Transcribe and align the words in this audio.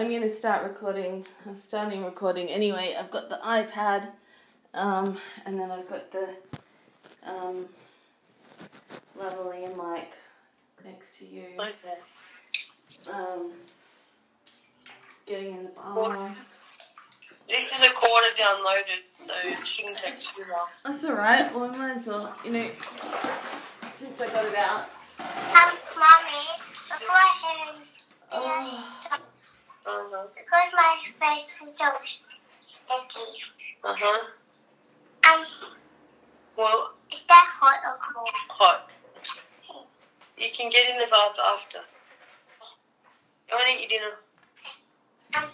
I'm 0.00 0.08
going 0.08 0.22
to 0.22 0.30
start 0.30 0.62
recording. 0.62 1.26
I'm 1.46 1.54
starting 1.54 2.06
recording 2.06 2.48
anyway. 2.48 2.96
I've 2.98 3.10
got 3.10 3.28
the 3.28 3.38
iPad, 3.44 4.08
um, 4.72 5.18
and 5.44 5.60
then 5.60 5.70
I've 5.70 5.86
got 5.90 6.10
the 6.10 6.26
um, 7.22 7.66
lavalier 9.18 9.68
mic 9.76 10.08
next 10.86 11.18
to 11.18 11.26
you. 11.26 11.48
Okay. 11.58 13.12
Um, 13.12 13.52
getting 15.26 15.58
in 15.58 15.64
the 15.64 15.70
Well, 15.76 16.08
bath. 16.08 16.38
This 17.46 17.70
is 17.70 17.86
a 17.86 17.90
quarter 17.90 18.28
downloaded, 18.38 19.02
so 19.12 19.34
it 19.44 19.66
shouldn't 19.66 19.98
take 19.98 20.18
too 20.18 20.44
long. 20.50 20.68
That's 20.82 21.04
alright. 21.04 21.54
Well, 21.54 21.64
I 21.64 21.76
might 21.76 21.92
as 21.98 22.06
well, 22.06 22.34
you 22.42 22.52
know, 22.52 22.70
since 23.96 24.18
I 24.18 24.28
got 24.28 24.46
it 24.46 24.56
out. 24.56 24.86
Um, 25.18 25.76
mommy, 25.94 26.46
before 26.88 27.16
I 27.16 27.74
hit 27.76 27.86
Oh, 28.32 29.09
Because 30.34 30.70
my 30.74 30.96
face 31.18 31.48
is 31.62 31.74
so 31.76 31.88
sticky. 32.64 33.42
Uh-huh. 33.84 34.20
Um, 35.32 35.44
Well, 36.56 36.92
is 37.10 37.22
that 37.28 37.46
hot 37.48 37.80
or 37.84 37.98
cold? 38.14 38.28
hot. 38.48 38.90
You 40.38 40.48
can 40.56 40.70
get 40.70 40.88
in 40.90 40.96
the 40.98 41.06
bath 41.10 41.36
after. 41.54 41.78
I 43.52 43.54
want 43.54 43.66
to 43.68 43.72
eat 43.84 43.90
your 43.90 44.00
dinner. 44.00 44.16
Um, 45.36 45.50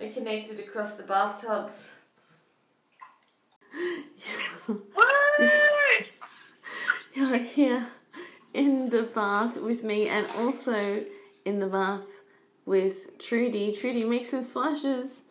We're 0.00 0.12
connected 0.12 0.58
across 0.58 0.94
the 0.94 1.04
bathtubs. 1.04 1.90
You're 7.14 7.36
here 7.36 7.86
in 8.52 8.90
the 8.90 9.04
bath 9.04 9.56
with 9.58 9.84
me 9.84 10.08
and 10.08 10.26
also 10.36 11.04
in 11.44 11.60
the 11.60 11.68
bath 11.68 12.24
with 12.66 13.16
Trudy. 13.18 13.72
Trudy, 13.72 14.02
make 14.02 14.26
some 14.26 14.42
splashes. 14.42 15.22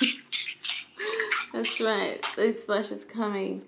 That's 1.52 1.80
right. 1.80 2.24
Those 2.36 2.62
splashes 2.62 3.04
coming 3.04 3.62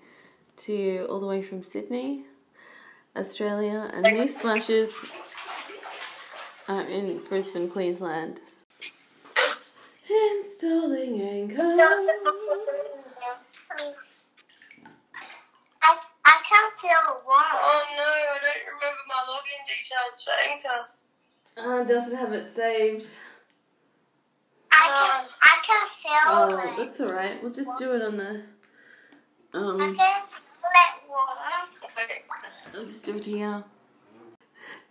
to 0.58 0.72
you 0.72 1.06
all 1.06 1.18
the 1.18 1.26
way 1.26 1.42
from 1.42 1.64
Sydney, 1.64 2.26
Australia, 3.16 3.90
and 3.92 4.06
these 4.06 4.36
splashes 4.36 4.94
are 6.68 6.82
in 6.82 7.20
Brisbane, 7.28 7.68
Queensland. 7.68 8.40
Installing 10.08 11.20
anchor. 11.20 11.62
I, 15.82 15.96
I 16.24 16.36
can't 16.48 16.74
feel 16.80 17.20
warm. 17.26 17.42
Oh 17.52 17.82
no, 17.96 18.02
I 18.04 18.38
don't 18.40 18.64
remember 18.74 19.02
my 19.08 19.20
login 19.28 19.62
details 19.68 20.22
for 20.24 20.34
Anchor. 20.50 20.80
Uh, 21.56 21.84
doesn't 21.84 22.16
have 22.18 22.32
it 22.32 22.54
saved. 22.54 23.06
I 24.70 24.86
can, 24.86 25.28
I 25.42 25.54
can 25.66 25.86
feel 26.02 26.26
Oh, 26.28 26.72
it. 26.72 26.76
that's 26.78 27.00
alright. 27.00 27.42
We'll 27.42 27.52
just 27.52 27.78
do 27.78 27.92
it 27.94 28.02
on 28.02 28.16
the. 28.16 28.42
I 29.54 29.58
Um, 29.58 29.78
can 29.78 29.94
feel 29.96 30.06
it 30.64 31.08
warm. 31.08 31.28
Okay. 32.72 32.78
I'll 32.78 32.84
just 32.84 33.04
do 33.06 33.16
it 33.16 33.24
here. 33.24 33.64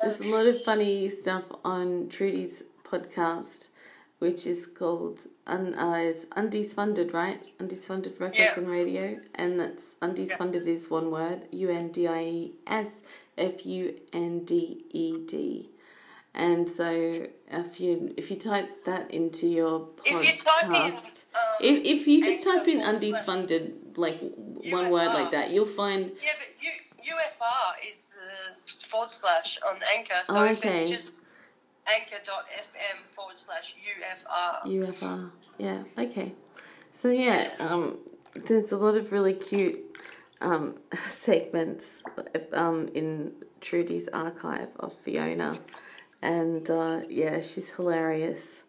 There's 0.02 0.20
a 0.22 0.28
lot 0.28 0.46
of 0.48 0.62
funny 0.64 1.10
stuff 1.10 1.44
on 1.64 2.10
Trudy's 2.10 2.64
podcast, 2.84 3.70
which 4.20 4.46
is 4.48 4.66
called 4.66 5.22
Un- 5.48 5.76
uh, 5.76 5.94
is 5.96 6.28
Undies 6.36 6.74
Funded, 6.74 7.14
right? 7.14 7.42
Undies 7.60 7.86
Funded 7.86 8.20
Records 8.20 8.40
Yeah. 8.40 8.58
and 8.58 8.70
Radio, 8.70 9.20
and 9.36 9.60
that's 9.60 9.96
Undies 10.02 10.30
Yeah. 10.30 10.38
Funded 10.38 10.68
is 10.68 10.90
one 10.90 11.12
word: 11.12 11.48
U 11.52 11.70
N 11.70 11.90
D 11.92 12.08
I 12.08 12.24
E 12.24 12.54
S 12.68 13.04
F 13.38 13.66
U 13.66 14.00
N 14.14 14.44
D 14.46 14.86
E 14.92 15.18
D. 15.26 15.70
And 16.34 16.68
so, 16.70 17.28
if 17.52 17.80
you 17.82 18.14
if 18.18 18.32
you 18.32 18.38
type 18.38 18.86
that 18.86 19.12
into 19.12 19.48
your 19.48 19.90
If 20.06 20.12
you 20.26 20.38
type 20.38 20.64
in, 20.66 20.72
podcast, 20.72 21.24
um, 21.36 21.42
if 21.60 21.86
if 21.86 22.08
you 22.08 22.24
just 22.24 22.44
type 22.44 22.68
in 22.68 22.82
Undies 22.82 23.18
Funded, 23.26 23.98
like 23.98 24.18
one 24.70 24.90
word 24.90 25.10
like 25.14 25.32
that, 25.32 25.52
you'll 25.52 25.66
find 25.66 26.06
Yeah, 26.24 26.32
but 26.40 26.64
U- 26.64 26.72
UFR 27.16 27.92
is 27.92 27.98
the 28.14 28.88
forward 28.88 29.12
slash 29.12 29.60
on 29.68 29.78
Anchor, 29.96 30.22
so 30.26 30.36
Oh, 30.38 30.44
if 30.46 30.58
okay. 30.60 30.82
it's 30.84 30.92
just 31.06 31.22
anchor.fm 31.88 32.98
forward 33.16 33.38
slash 33.40 33.76
UFR. 33.76 34.66
UFR. 34.66 35.32
Yeah. 35.58 35.84
Okay. 35.98 36.34
So 36.94 37.10
yeah, 37.10 37.52
um, 37.60 37.98
there's 38.36 38.72
a 38.72 38.78
lot 38.78 38.96
of 38.96 39.12
really 39.12 39.34
cute 39.34 39.80
um, 40.42 40.76
segments 41.10 42.02
um, 42.54 42.90
in 42.94 43.34
Trudy's 43.62 44.08
archive 44.10 44.70
of 44.80 44.94
Fiona, 45.02 45.60
and 46.22 46.70
uh, 46.70 47.02
yeah, 47.10 47.42
she's 47.42 47.72
hilarious. 47.72 48.64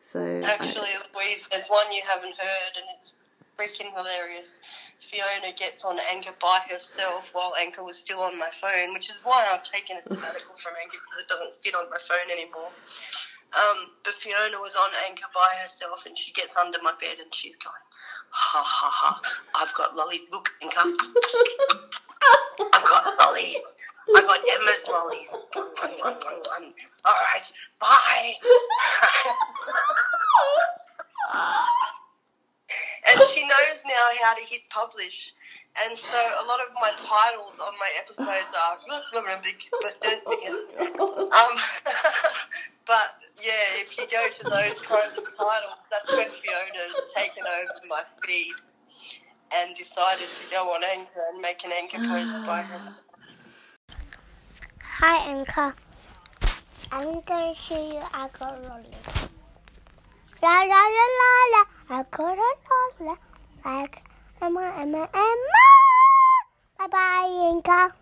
So 0.00 0.20
I- 0.42 0.46
Actually, 0.52 0.90
Louise, 1.14 1.46
there's 1.50 1.68
one 1.68 1.92
you 1.92 2.02
haven't 2.06 2.34
heard, 2.36 2.72
and 2.76 2.86
it's 2.96 3.12
freaking 3.58 3.92
hilarious. 3.94 4.48
Fiona 5.00 5.52
gets 5.56 5.84
on 5.84 5.98
Anchor 6.10 6.34
by 6.40 6.60
herself 6.68 7.30
while 7.32 7.54
Anchor 7.58 7.82
was 7.82 7.96
still 7.96 8.20
on 8.20 8.38
my 8.38 8.50
phone, 8.60 8.92
which 8.92 9.08
is 9.08 9.20
why 9.22 9.46
I've 9.46 9.64
taken 9.64 9.96
a 9.96 10.02
sabbatical 10.02 10.54
from 10.56 10.74
Anchor 10.82 10.98
because 11.04 11.18
it 11.20 11.28
doesn't 11.28 11.54
fit 11.62 11.74
on 11.74 11.88
my 11.90 11.98
phone 12.06 12.30
anymore. 12.30 12.70
Um, 13.54 13.90
but 14.04 14.14
Fiona 14.14 14.60
was 14.60 14.76
on 14.76 14.90
Anchor 15.06 15.26
by 15.32 15.56
herself, 15.62 16.04
and 16.04 16.18
she 16.18 16.32
gets 16.32 16.56
under 16.56 16.78
my 16.82 16.92
bed 17.00 17.16
and 17.22 17.34
she's 17.34 17.56
going, 17.56 17.74
"Ha 18.28 18.62
ha 18.62 18.90
ha! 18.92 19.20
I've 19.54 19.72
got 19.74 19.96
lollies. 19.96 20.26
Look, 20.30 20.50
Anchor, 20.60 20.92
I've 22.74 22.84
got 22.84 23.18
lollies. 23.18 23.62
I've 24.14 24.26
got 24.26 24.40
Emma's 24.50 24.86
lollies. 24.88 25.30
All 27.04 27.14
right, 27.14 27.52
bye." 27.80 28.34
and 33.48 33.56
she 33.82 33.88
knows 33.88 33.94
now 33.94 34.04
how 34.22 34.34
to 34.34 34.44
hit 34.44 34.68
publish. 34.70 35.32
And 35.86 35.96
so 35.96 36.18
a 36.18 36.44
lot 36.46 36.60
of 36.60 36.74
my 36.74 36.90
titles 36.96 37.60
on 37.60 37.72
my 37.78 37.90
episodes 37.98 38.54
are 38.54 38.78
um, 41.32 41.58
but 42.86 43.14
yeah, 43.40 43.78
if 43.78 43.96
you 43.96 44.06
go 44.10 44.28
to 44.28 44.44
those 44.44 44.80
kinds 44.80 45.16
of 45.16 45.24
titles, 45.36 45.78
that's 45.90 46.10
when 46.10 46.28
Fiona's 46.28 47.12
taken 47.14 47.44
over 47.44 47.86
my 47.88 48.02
feed 48.26 48.54
and 49.52 49.76
decided 49.76 50.26
to 50.26 50.50
go 50.50 50.74
on 50.74 50.82
Anchor 50.84 51.22
and 51.32 51.40
make 51.40 51.64
an 51.64 51.70
Anchor 51.72 51.98
post 51.98 52.46
by 52.46 52.62
her. 52.62 52.94
Hi, 54.82 55.30
Anchor. 55.30 55.74
I'm 56.90 57.20
gonna 57.20 57.54
show 57.54 57.92
you 57.92 58.02
I 58.12 58.28
got 58.38 58.62
lolly. 58.64 58.90
La 60.42 60.62
la 60.62 60.82
la 60.96 61.06
la 61.20 61.30
la. 61.52 61.64
I 61.90 62.04
got 62.10 62.38
a 62.38 63.04
lolly 63.04 63.18
like 63.64 64.02
Emma, 64.40 64.72
Emma, 64.76 65.08
Emma. 65.12 65.66
Bye 66.78 66.86
bye, 66.90 67.50
Inca. 67.50 67.92